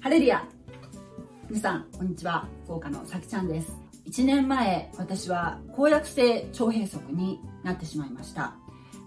[0.00, 0.48] ハレリア
[1.50, 2.48] 皆さん、こんにちは。
[2.64, 3.76] 福岡のさきちゃんです。
[4.06, 8.54] 1年前、私は公約性腸閉塞になってしまいました。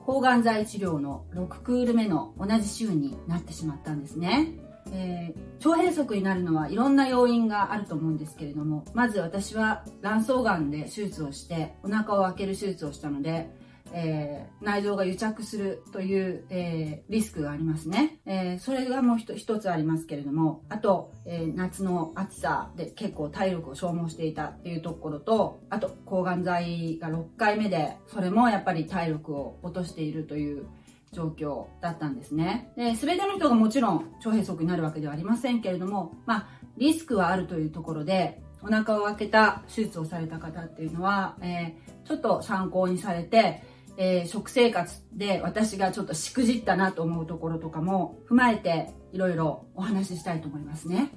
[0.06, 4.54] 抗がん剤治療の6クール目の同じ週になってしまったんですね。
[4.92, 13.50] えー、腸閉塞になるのはいろんな要因があると思うんですけれども、まず私は卵巣がんで手術をして、お腹を開ける手術をしたので、
[13.94, 18.20] えー、内臓が癒着するという、えー、リスクがありますね。
[18.26, 30.68] えー、それがもう一つありますけれども、あと、え夏の暑さで結構体力を消耗していたっていうところと、あと、抗がん剤が6回目で、それもやっぱり体力を落としているという
[31.12, 32.72] 状況だったんですね。
[32.76, 43.64] で、全ての人がもちろん腸閉塞になるわけではありませんけれども、まあ、リスクはあるというところで、お腹を開けた手術をされた方っていうのは、えー、ちょっと参考にされて、
[43.98, 51.12] えー、食生活で私がちょっとしくじったなと思うところとかも踏まえていろいろお話ししたいと思いますね。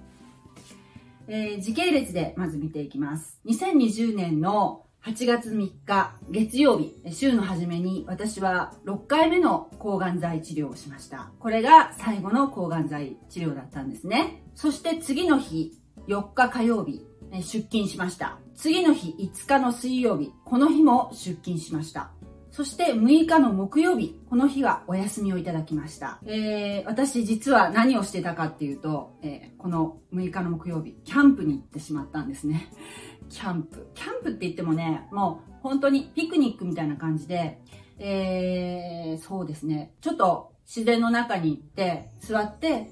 [1.29, 3.41] えー、時系列でまず見ていきます。
[3.47, 11.33] 2020年の8月3日月曜日、週の初めに私は6回目の抗がん剤治療をしました。
[11.39, 14.43] これが最後の抗がん剤治療だったんですね。
[14.55, 18.41] そして次の日、4日火曜日、出勤しました。
[18.55, 22.11] 次の日5日の水曜日、この日も出勤しました。
[22.51, 26.19] そして6日の木曜日、この日はお休みをいただきました。
[26.25, 32.69] えー、私実は何をしてたかっていうと、えー、この6日の木曜日、キャンプに行ってしまったんですね。
[33.31, 33.89] キャンプ。
[33.95, 37.63] キャンプって言ってもね、もう本当にピクニックみたいな感じで、
[37.99, 42.91] えー、そうですね、ちょっと自然の中に行って座って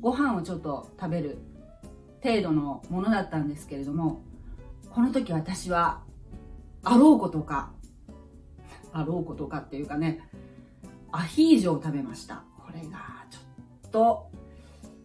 [0.00, 1.38] ご飯をちょっと食べる
[2.22, 4.22] 程度のものだったんですけれども、
[4.90, 6.02] この時私は
[6.82, 7.72] あろうことか
[8.92, 10.28] あろうことかっていうかね、
[11.12, 12.44] アヒージョを食べました。
[12.58, 13.38] これがちょ
[13.88, 14.30] っと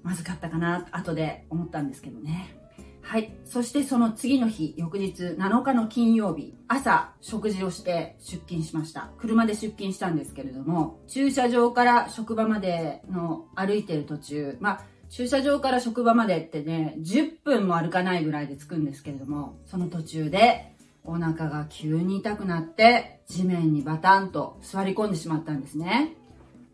[0.04, 2.58] まずかったかな、後で思ったんですけどね。
[3.02, 3.36] はい。
[3.46, 9.12] そしてその次の日、翌日7日の金曜日、朝食事をして出勤しました。
[9.20, 20.75] 車で出勤したんですけれども、駐車場から職場までの歩いてる途中、まあ、駐車場から職場までってね、10分も歩かないぐらいで着くんですけれども、その途中で
[21.06, 26.16] お腹が急に痛くなって地面にバタンと座り込んでしまったんですね。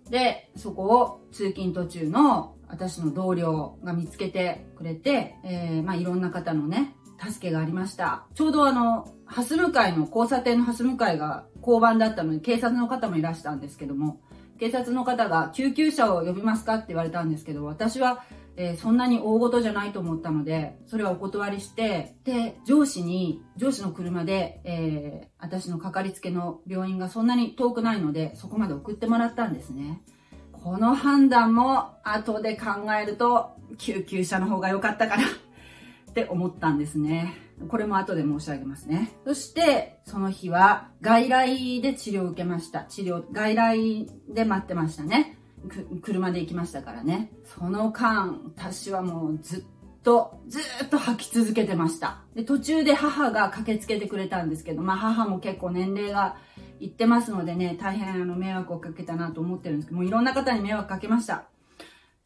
[0.09, 8.25] で、そこを通勤途中の私の同僚が見つけてくれて、えー、まあいろんな方のね、助けがありました。
[8.33, 14.19] ちょうどあの、ハス向かいの交差点のハス向かいが交番だったので警察の方もいらしたんですけども、
[14.59, 18.23] 警察の方が救急車を呼びますかって言われたんですけど、私は
[18.57, 30.01] え、そんなに大事じゃないと思ったので、それはお断りして、で、上司に、上司の車で、えー、私のかかりつけの病院がそんなに遠くないので、そこまで送ってもらったんですね。
[30.51, 37.33] この判断も後で考えると、救急車の方が良かったかなって思ったんですね。
[37.67, 39.11] これも後で申し上げますね。
[39.25, 42.83] そして、その日は外来で治療を受けました。
[42.83, 45.37] 治療、外来で待ってましたね。
[46.01, 47.31] 車で行きましたからね。
[47.45, 49.63] その間、私はもうずっ
[50.03, 52.21] と、ずっと吐き続けてました。
[52.35, 56.37] で、途中で母が駆けつけてくれたんですけど、まあ母も結構年齢が
[56.79, 61.45] いってますのでね、大変あの迷惑をかけたなと思ってるんですけど、もういろんな方に迷惑かけました。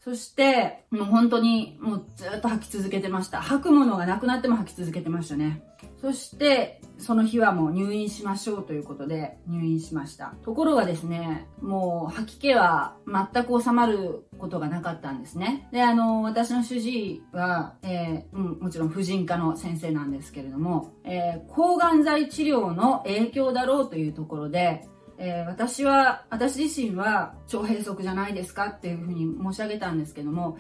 [0.06, 3.42] そして、もう本当にもうずっと吐き続けてました。
[3.42, 5.64] 吐くものがなくなっても吐き続けてましたね。
[6.00, 10.36] そして、その日はもう入院しましょうということで入院しました。
[10.44, 15.68] ところがですね、もう吐き気は全く収まることがなかったんですね。
[15.72, 24.88] で、あの、私の主治医は、えー、うん、もちろん婦人科の先生なんですけれども、えー、抗がん剤治療の影響だろうというところで、
[25.18, 30.58] えー、私は、私自身は腸閉塞じゃないですかっていうふうに申し上げたんですけども、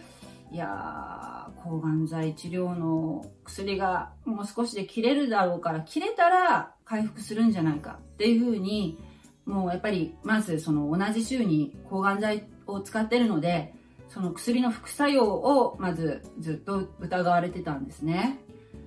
[0.51, 8.97] いやー、抗がん剤治療の薬がもう少しで切れるだろうから、切れたら回復するんじゃないかっていうふうに、
[9.45, 13.73] もうやっぱり、まずその同じ週に抗がん剤を使ってるので、
[14.07, 18.39] その薬の副作用をまずずっと疑われてたんですね。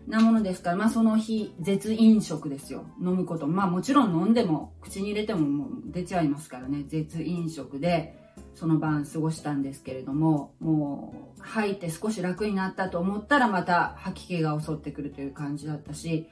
[0.08, 2.84] なものですから、まあその日、絶飲食ですよ。
[3.00, 3.46] 飲むこと。
[3.46, 6.84] まあもちろん飲んでも、口に入れてももう出ちゃいますからね。
[6.88, 8.18] 絶飲食で、
[8.54, 16.28] その晩過ごしたんですけれども、もう吐いて少し楽になったと思ったらまた吐き気が襲ってくるという感じだったし、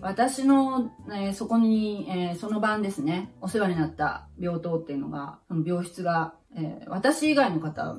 [0.00, 7.96] 私の、え、そこに、えー、その晩ですね、お世話になった病棟っていうのが、その病室が、えー、私以外の方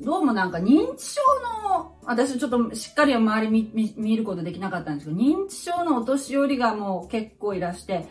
[0.00, 1.20] どうもなんか認知症
[1.68, 8.08] の、私ちょっとしっかり周り見見ることできなかったんですけど、認知症のお年寄りがもう結構いらして、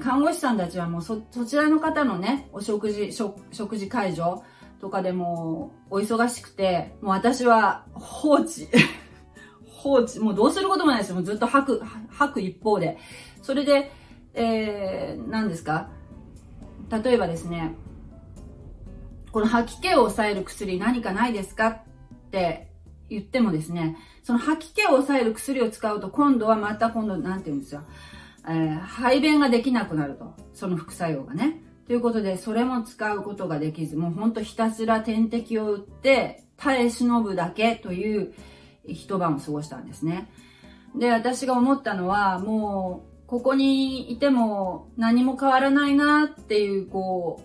[0.00, 4.22] 看護師さんたちはもうそ、そちらの方のね、お食事、食食事介助
[4.80, 8.68] とかでもお忙しくて、もう私は放置。
[9.68, 10.18] 放置。
[10.18, 11.16] もうどうすることもないですよ。
[11.16, 12.98] もうずっと吐く、吐く一方で。
[13.42, 13.92] それで、
[14.34, 15.88] えー、何ですか？
[16.90, 17.74] 例えばですね、
[19.30, 21.68] この吐き気を抑える薬何かないですか？
[21.68, 22.65] って
[23.08, 27.82] 言ってもですね、その吐き気を抑える薬を使うと今度はまた今度、なんて言うんですよ。
[28.48, 30.34] えー、排便ができなくなると。
[30.54, 31.62] その副作用がね。
[31.86, 38.34] ということで、それも使うことができず、もうほんとひたすら点滴を打って、耐え忍ぶだけという
[38.86, 40.28] 一晩を過ごしたんですね。
[40.96, 47.42] で、私が思ったのは、もう、ここにいても何も変わらないなっていう、こ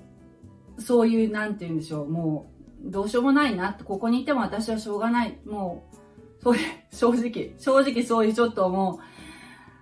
[0.77, 2.50] う、そういう、なんて言うんでしょう、もう、
[2.83, 5.39] どうしようもないなって、ここにいても私はしょうがない。
[5.45, 6.61] もう、そういう、
[6.91, 8.99] 正直、正直そういうちょっとも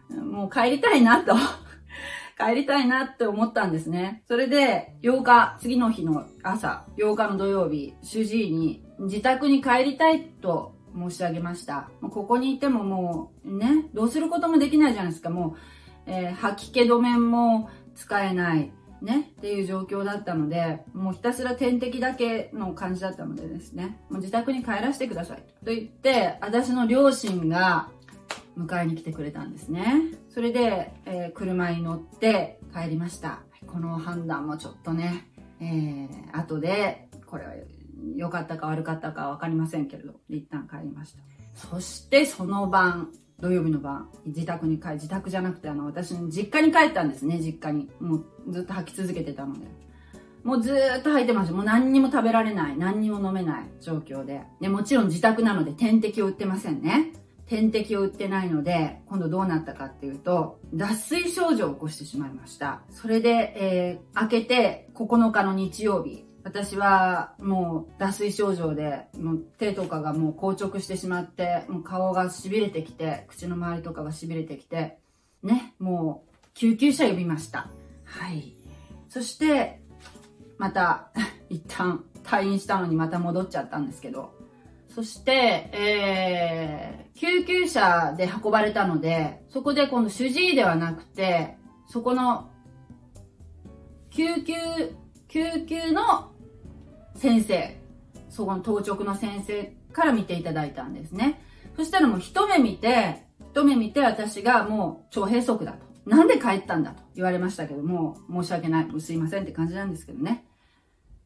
[0.10, 1.36] う、もう帰りたいなと
[2.38, 4.24] 帰りたいなって思ったんですね。
[4.28, 11.90] それで、8日、次の日の朝、8日の土曜日、主治医に自宅に帰りたいと申し上げました。
[12.02, 15.30] ここにいてももう、ね、どうすることもできないじゃないですか。
[15.30, 15.56] も
[16.08, 18.72] う、えー、吐き気止めも使えない。
[19.02, 27.90] ね、っていう状況だったので、もうひたすら点滴だけの感じだったのでですね、もう自宅に帰らせてくださいと言って、私の両親が
[28.58, 30.02] 迎えに来てくれたんですね。
[30.30, 33.42] それで、えー、車に乗って帰りました。
[33.68, 35.28] この判断もちょっとね、
[35.62, 37.54] えー、後で、これは
[38.16, 41.22] 良かったか悪かったかわかりませんけれど、一旦帰りました。
[41.56, 47.90] そしてその晩、土曜日の晩、自宅に帰、自宅じゃなくてあの、私実家に帰ったんですね、実家に。
[48.00, 49.62] もうずっと吐き続けてたので。
[50.44, 51.54] もうずっと吐いてました。
[51.54, 54.42] もう何にも食べられない、何にも飲めない状況で。
[54.60, 57.14] で、もちろん自宅なので点滴を打ってませんね。
[57.46, 62.82] 点滴を打ってないので、今度どうなったかっていうと、脱水症状を起こしてしまいました。
[62.92, 74.98] それで、えー、明けて9日の日曜日、私はもう脱水症状で、もう手とかがもう硬直してしまって、もう顔が痺れてきて、口の周りとかが痺れてきて、
[75.44, 77.70] ね、もう救急車呼びました。
[78.06, 78.56] はい。
[79.10, 79.82] そして、
[80.58, 81.10] また、
[81.50, 84.34] 一旦退院したのにまた戻っちゃったんですけど、
[84.90, 91.58] そして、えー、救急車で運ばれたので、そこで今度主治医ではなくて、
[91.88, 92.50] そこの、
[94.10, 94.54] 救急、
[95.30, 96.32] 救急の
[97.16, 97.80] 先生、
[98.30, 101.42] そこの当直の先生から見ていただいたんですね。
[101.78, 105.88] そしたらもう一目見て、一目見て私がもう腸閉塞だと。
[106.10, 108.88] なんで帰ったんだと言われましたけども、申し訳ない。
[109.00, 110.46] すいませんって感じなんですけどね。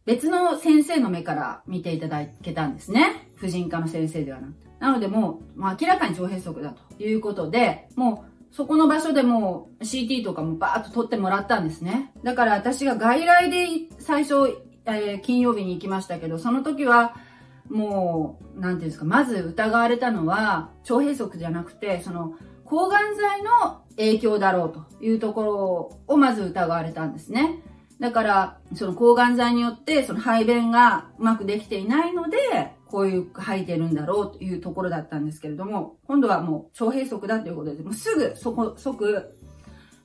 [0.06, 3.30] 別の先生の目から見ていただけたんですね。
[3.36, 4.68] 婦人科の先生ではなくて。
[4.80, 12.12] なのでもう、もう明らかに腸閉塞だということで、もうそこの場所でもう CT とかもバーッと取ってもらったんですね。
[12.24, 14.36] だから私が外来で最初、
[14.86, 17.16] えー、金曜日に行きましたけど、その時は
[17.68, 27.64] もう、なんていうんですか、まず疑われたのは腸閉塞じゃなくて、その抗がん剤の影響だろうというところをまず疑われたんですね。
[28.00, 39.34] だから、その抗がん剤によって、その排便がうまくできていないので、こういう吐いてるんだろうというところだったんですけれども、今度はもう腸閉塞だということで、もうすぐそこ、即、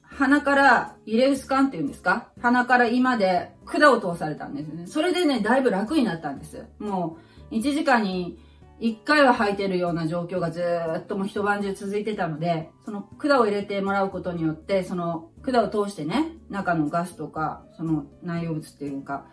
[0.04, 2.30] 鼻からイレウス管っていうんですか？
[2.40, 4.86] 鼻から胃まで管を通されたんですね。
[4.86, 6.64] それでね、だいぶ楽になったんです。
[6.78, 7.18] も
[7.50, 8.38] う、1時間に
[8.80, 10.64] 1回は吐いてるような状況がず
[10.96, 19.26] っともう一晩中続いてたので、その管を入れてもらうことによって、その管を通してね、中のガスとか、その内容物っていうか、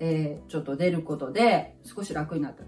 [0.00, 2.64] えー、ちょっと出ることで少し楽になった。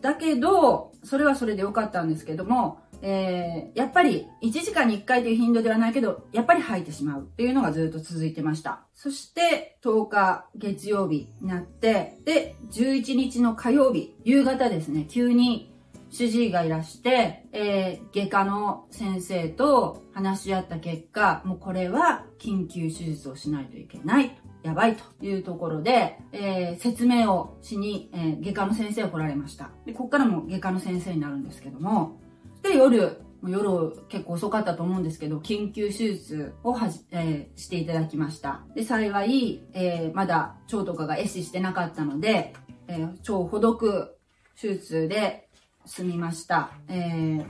[0.00, 8.86] だけど、それはそれで良かったんですけども、えー、やっぱり1時間に1回という頻度ではないけど、やっぱり吐いてしまうっていうのがずっと続いてました。
[8.94, 15.73] そして10日月曜日になって、で、11日の火曜日、夕方ですね、急に
[16.14, 24.38] 主治医がいらして、えー、外科の先生と話し合った結果、もうこれは緊急手術をしないといけない。
[24.62, 29.70] やばいというところで、えー、説明をしに、えー、外科の先生が来られました。
[29.86, 32.20] で、こっからも外科の先生になるんですけども、
[32.62, 38.62] で、夜、夜結構遅かったと思うんですけど、緊急手術をはじ、えー、していただきました。
[38.76, 42.52] で、幸い、えー、まだ腸とかが壊死してなかったので、
[42.86, 44.16] えー、腸をほどく
[44.54, 45.48] 手術で
[45.86, 46.70] 済みました。
[46.88, 47.44] えー、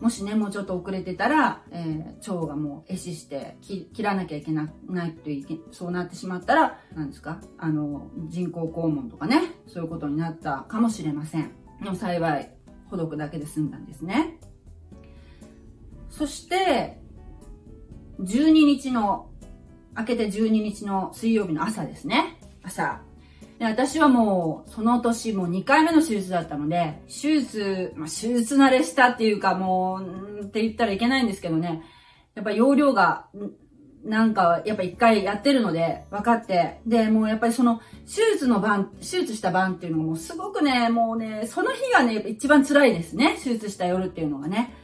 [0.00, 4.64] もしね、もうちょっと遅れてたら、えー、腸がもう壊死して切らなきゃいけな
[5.06, 7.40] いといけ、そうなってしまったら、何ですか？
[7.58, 11.52] あの、人工肛門とかね、そういうことになったかもしれません。
[11.82, 12.54] でも幸い、
[12.86, 14.38] ほどくだけで済んだんですね。
[16.08, 16.98] そして、
[18.20, 19.30] 12日の
[19.96, 22.38] 明けて12日の水曜日の朝ですね。
[22.62, 23.02] 朝。
[23.60, 31.82] で私はもう、その年もう2回目の手術だったので、手術、まあ、手術慣れしたっていうかもう、って言ったらいけないんですけどね、
[32.34, 33.26] やっぱ容量が、
[34.02, 36.80] なんか、やっぱ一回やってるので、分かって。
[36.86, 43.36] で、もうやっぱりその、手術の晩、手術した晩っていうのもすごくね、もうね、その日がね、一番辛いですね。
[43.44, 44.74] 手術した夜っていうのがね。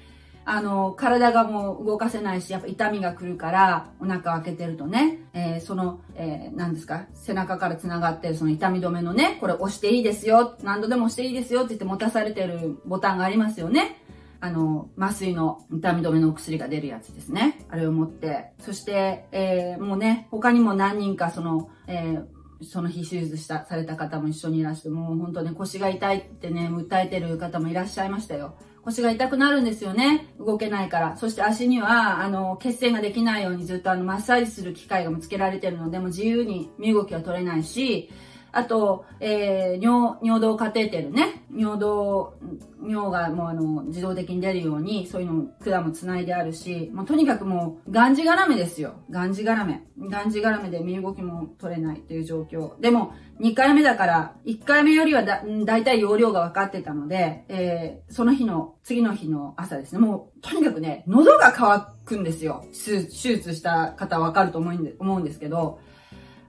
[0.49, 14.00] あの、体がもう動かせないし、やっぱ痛みが来るから、お腹開けてるとね、えー、その、えー、何ですか、背中から繋がってるその痛み止めのね、これ押していいですよ、何度でも押していいですよって言って持たされてるボタンがありますよね。
[14.38, 17.67] あの、麻酔の痛み止めのお薬が出るやつですね。
[17.69, 28.55] あれを持って、そして、えー、もうね、他にも何人かその、えー、その日手術した、された方も一緒にいらして、もう本当ね、腰が痛いってね、訴えてる方もいらっしゃいましたよ。
[28.87, 30.28] 腰が痛くなるんですよね。
[30.38, 31.16] 動けないから。
[31.16, 38.09] そして足には、あの、血栓ができないようにずっとあの、マッサージする機械がもつけられてるので、も自由に身動きは取れないし、
[38.57, 41.45] あと、えー、尿、尿道カテーテルね。
[41.55, 42.39] 尿道、
[42.83, 48.95] 尿がもうあの、自動的に出るように、そういうの管も繋いであるし、もうとにかくもう、がんじがらめですよ。
[49.11, 49.83] がんじがらめ。
[50.09, 52.81] がんじがらめで身動きも取れないという状況。
[52.81, 59.99] でも、2回目だから、1回目よりはだ、だいたい容量が分かってたので、えー、その日の、次の日の朝ですね。
[59.99, 62.65] もう、とにかくね、喉が渇くんですよ。
[62.73, 65.79] 手術した方は分かると思うんですけど、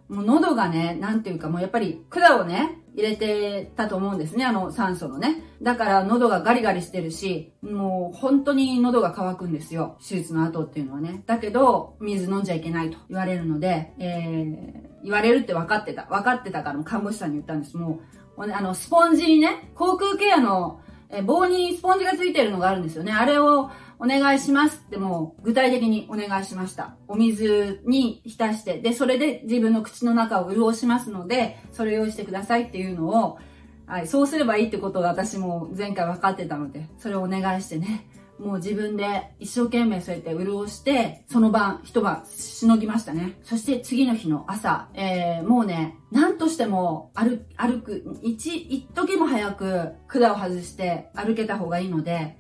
[0.10, 5.44] もう喉がね、なんていうかもうやっぱり管をね、入れてたと思うんですね、あの酸素のね。
[5.62, 9.98] だから喉がガリガリしてるし、もう本当に喉が渇くんですよ。
[10.00, 11.24] 手術の後っていうのはね。
[11.28, 16.06] だけど、水飲んじゃいけないと言われるので、えー、言われるって分かってた。
[16.06, 17.78] 分かってたから看護師さんに言ったんです。
[17.78, 18.00] も
[18.38, 20.82] う、あの、スポンジにね、口腔ケアの
[21.26, 23.12] 棒にスポンジがついてるのがあるんですよね。
[23.12, 26.96] あれをお願いしますってもう具体的にお願いしました。
[27.08, 33.40] お水に浸して、で、それで自分の口の中を潤しますので、それ用意してくださいっていうのを、
[33.88, 38.08] はい、そうすればいいってことが私も前回分かってたので、それをお願いしてね、
[38.40, 43.40] もう自分で一生懸命そうやって潤して、その晩、一晩しのぎましたね。
[43.44, 52.38] そして次の日の朝、えー、もうね、何としても歩、歩く、一、一時も早く管を外して歩けた方がいいので、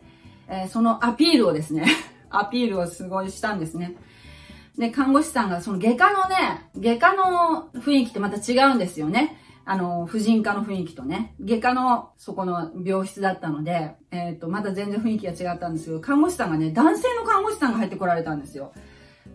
[0.47, 1.85] えー、そのアピールをですね、
[2.29, 3.95] アピールをすごいしたんですね。
[4.77, 9.37] で、看護師さんがその外科のね、外科の雰囲気ってまた違うんですよね。
[9.69, 18.71] あの、婦人科の雰囲気とね、外科のそこの病室だったので、えっ、ー、と、また全然雰囲気が違ったんですけど、看護師さんがね、男性の看護師さんが入ってこられたんですよ。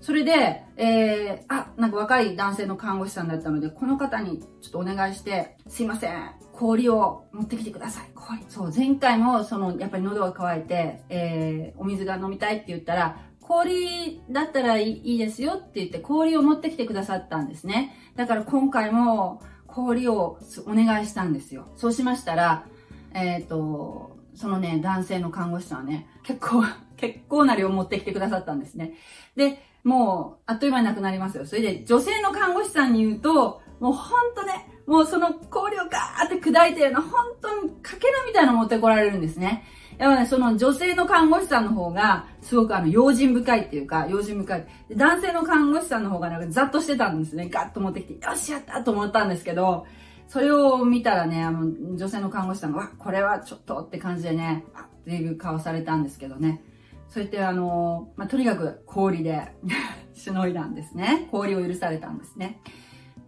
[0.00, 6.30] それで、えー、あ、なんか若い男性の看護師さんだったので、この方にちょっとお願いして、すいません、
[6.62, 8.10] 氷を持ってきてください。
[8.14, 8.44] 氷。
[8.48, 17.96] そう、前回もその、やっぱり喉が渇いて、えー、お水が飲みたいって言ったら、氷だったらいいですよって言って氷を持ってきてくださったんですね。
[18.14, 21.66] だから今回も氷をお願いしたんですよ。
[21.74, 22.64] そうしましたら、
[23.12, 26.62] えっ、ー、と、そのね、男性の看護師さんはね、結構、
[26.96, 28.94] 結構な量持ってきてくださったんですね。
[29.34, 31.44] で、もう、あっという間になくなりますよ。
[31.44, 37.10] それで、女性の看護師さんに言うと、もうほんとね、もうその氷をガーって砕いてるの、本
[37.40, 39.64] 当にかけらみたいなの持ってこられるんですね。
[39.98, 44.66] やっぱね、その女性の看護師さんの方が、すごくあの、用心深いっていうか、用心深い。
[44.96, 47.48] 男性の看護師さんの方がなんかざっとしてたんですね。
[47.48, 49.86] ガッと持ってきて、よし、やったと思ったんですけど、
[50.28, 56.62] それを見たらね、あの、女性の看護師さんが、わ、これはちょっとって感じでね、あっていう顔されたんですけどね。
[57.08, 59.52] そうやってあの、まあ、とにかく氷で
[60.14, 61.28] しのいだんですね。
[61.30, 62.60] 氷を許されたんですね。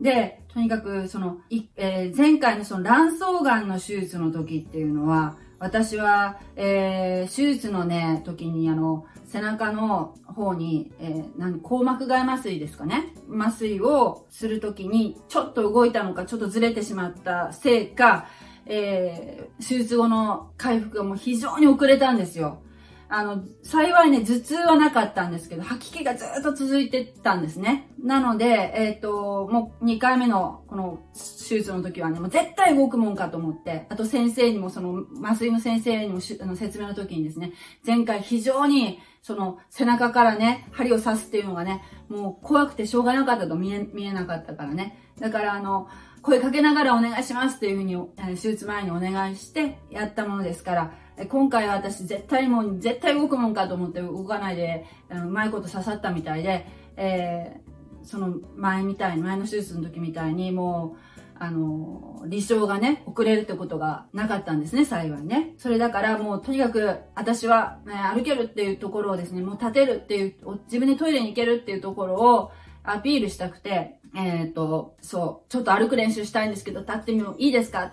[0.00, 13.14] で、とにかく、その、いえー、前回のその卵巣がんの手術の時っていうのは、私は、えー、手術のね、時にあの、背中の方に、えー、なん硬膜外麻酔ですかね。
[13.32, 18.26] 麻酔をする時に、ちょっと動いたのか、ちょっとずれてしまったせいか、
[18.66, 22.62] えー、手術後の回復がもう非常に遅れたんですよ。
[23.08, 27.90] あの、幸いね、頭痛はなかったんですけど、吐き気がずっと続いてたんですね。
[28.02, 37.52] なので、えっ、ー、と、もう2回目のこの手術の時はね、もう絶対動くもんかと思って、あと先生にもその麻酔の先生にもあの説明の時にですね、
[37.86, 44.98] 前回非常にその背中からね、針を刺すっていうのがね、もう怖くてしょうがなかったと見え、見えなかったからね。
[45.18, 45.88] だからあの、
[46.20, 47.96] 声かけながらお願いしますっていうふうに、
[48.36, 50.92] 手術前にお願いしてやったものですから、
[51.28, 56.66] 今回は私絶対もう、絶対動くもんかと思って動かないで、うまいこと刺さったみたいで、
[56.96, 65.54] えー、その前みたいに、前の手術の時みたいにもう、あの、離床がね、遅れるってことがなかったんですね、幸いね。
[65.58, 70.34] それだからもうとにかく私は、ね、歩けるっていうところをですね、もう立てるっていう、
[70.66, 72.50] 自分でトイレに行けるっていうところを、
[72.84, 77.92] アピールしたくて、えっ、ー、と、そう、ちょっと歩く練習したいんですけど、立ってみもいいですか？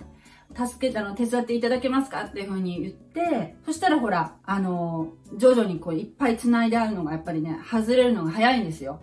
[0.55, 9.01] 助けたの手伝っていただけますかっていう風に言って、そしたらほら、あの、徐々にこういっぱい繋いであるのがやっぱりね、外れるのが早いんですよ。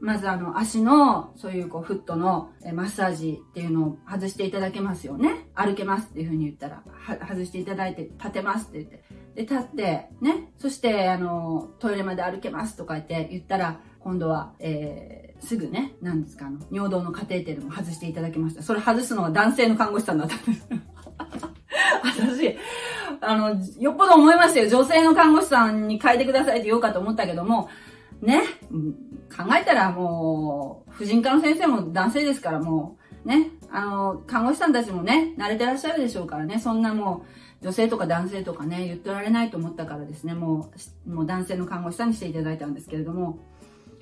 [0.00, 5.48] まずあの、足の、そういうこう、フットのマッサージっていうのを外していただけますよね。
[5.54, 6.82] 歩けますっていう風に言ったら、
[7.26, 9.04] 外していただいて、立てますって言って。
[9.34, 10.52] で、立って、ね。
[10.58, 18.62] そして、あの、トイレまで歩けますとか言って言ったら、今度は、えー、すぐね、何ですか、あの、尿道のカテーテルも外していただきました。
[18.62, 20.68] それ外すのは男性の看護師さんだったんです。
[22.04, 22.56] 私、
[23.20, 24.68] あの、よっぽど思いましたよ。
[24.68, 27.68] 女性の看護師さんに変えてくださいって言おうかと思ったけども、
[28.22, 28.42] ね、
[29.36, 37.24] 考えたらもう、婦人科の先生も男性ですからもう、ね、あの、看護師さんたちもね、慣れてらっしゃるでしょうからね、そんなも
[37.60, 40.70] う、女性とか男性とかね、言ってられないと思ったからですね、も
[41.06, 43.40] う、もう男性の看護師さんにしていただいたんですけれども、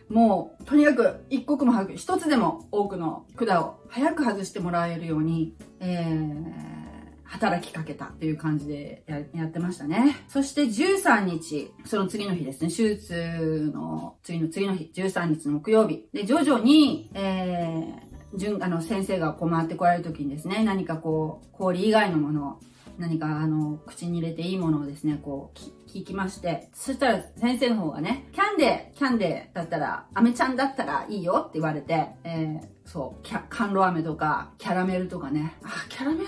[0.09, 6.85] もう、とにかく一刻も早く、一つでも多くの管を早く外してもらえるように、えー、
[7.25, 10.17] 働きかけたっていう感じでややってましたね。
[10.29, 16.07] そして13日、その次の日ですね、手術の次の次の日、13日の木曜日。
[16.13, 22.61] で、徐々に、えー、順、あの、先生がこう回ってこられる時にですね、何かこう、氷以外のものを、
[22.99, 36.27] 何かあの、口に入れていいものをですね、こう、聞きまして、そしたら先生の方がね、キャンデー、キャンデーだったら、アメちゃんだったらいいよって言われて、えー、そう、キャ、甘露飴とか、キャラメルとかね、あ、キャラメル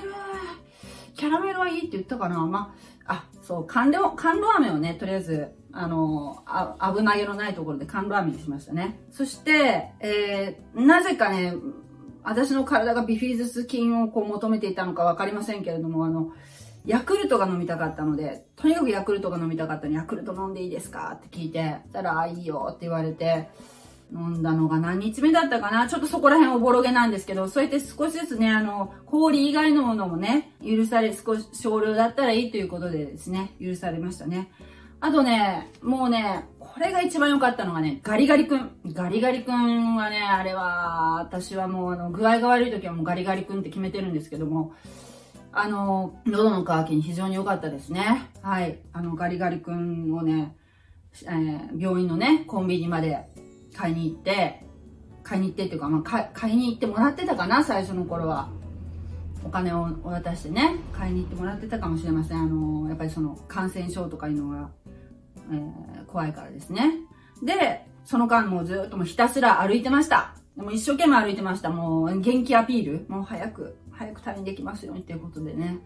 [1.15, 2.45] キャラメルはいいって言ったかな。
[2.47, 2.75] ま
[3.07, 9.01] あ、あ、そう、甘露、甘露飴をね、とりあえず、あの、あ危なげのないところで甘露飴にしましたね。
[9.11, 11.55] そして、えー、なぜかね、
[12.27, 16.33] 私の体がビフィズス菌をこう求めていたのかわかりませんけれども、あの、
[16.87, 23.49] ヤクルトが飲みたかったので、とにかくヤクルトが飲みたかったのに、ヤクルト飲んでいいですかって聞いて、そしたら、あ、いいよって言われて、
[24.13, 34.51] 飲んだのが何日目だったかなちょっとそこら辺おぼろげなんですけど、そうやって少しずつね、あの、氷以外のものもね、許され、少し少量だったらいいということでですね、許されましたね。
[35.01, 38.71] あとね、もうね、これが一番良かったのがね、ガリガリ君。
[38.93, 44.75] ガリガリ君はね、あれは、私はもうあの、具合が悪い時はもうガリガリ君って決めてるんですけども、
[45.59, 48.31] あの、喉の渇きに非常に良かったですね。
[48.43, 48.79] はい。
[48.93, 50.55] あの、ガリガリ君をね、
[51.25, 53.27] えー、病院のね、コンビニまで
[53.75, 54.63] 買いに行って、
[55.23, 58.51] 買いに行ってっていうか、まあ、買いに行ってもらってたかな、最初の頃は。
[59.45, 62.39] お金を渡してね、買いに行ってもらってたかもしれません。
[62.39, 64.71] あの、やっぱりその感染症とかいうのが、
[65.51, 66.93] えー、怖いからですね。
[67.43, 70.35] で、その間もずっともひたすら歩いてました。
[70.57, 71.71] でも一生懸命歩いてました。
[71.71, 73.07] もう元気アピール。
[73.09, 75.79] もう早く、早く退院できますようにっていうことでね。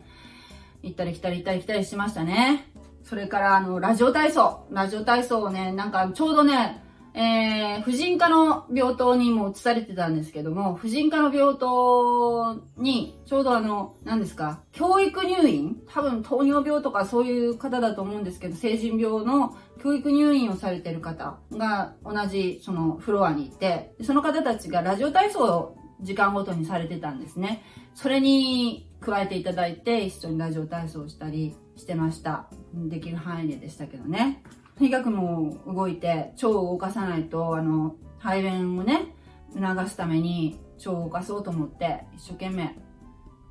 [0.83, 2.67] 行ったり来たり行ったり来たりしましたね。
[3.05, 4.67] それからあの、ラジオ体操。
[4.71, 27.63] ラジオ体操をね、なんかちょうどね、えー、婦人科の病棟にも移されてたんですけども、婦人科の病棟に、ちょうどあの、何ですか、教育入院多分糖尿病とかそういう方だと思うんですけど、成人病の教育入院をされてる方が同じそのフロアにいて、その方たちがラジオ体操時間ごとにされてたんですね。
[27.95, 32.47] それに加えていただいて、一緒にラジオ体操をしたりしてました。
[32.75, 34.43] できる範囲ででしたけどね。
[34.77, 39.15] とにかくもう動いて、腸を動かさないと、あの、排便をね、
[39.53, 42.77] 促すために腸を動かそうと思って、一生懸命、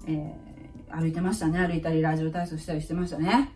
[0.08, 1.60] えー、歩いてましたね。
[1.60, 3.52] 歩いたり、ラジオ体操したりしてましたね。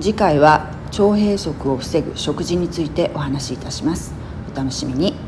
[0.00, 4.12] 次回は腸閉塞を防ぐ食事についてお話しいたします。
[4.52, 5.25] お楽しみに。